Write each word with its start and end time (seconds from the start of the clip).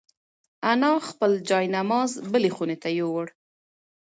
انا 0.71 0.91
خپل 1.07 1.31
جاینماز 1.49 2.11
بلې 2.31 2.49
خونې 2.55 2.77
ته 2.83 2.89
یووړ. 2.99 3.27